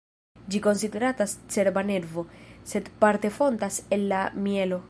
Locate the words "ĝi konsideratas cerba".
0.53-1.83